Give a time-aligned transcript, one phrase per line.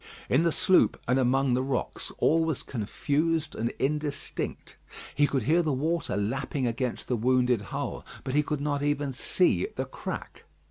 [0.29, 4.75] In the sloop and among the rocks all was confused and indistinct.
[5.13, 9.13] He could hear the water lapping against the wounded hull, but he could not even
[9.13, 10.45] see the crack.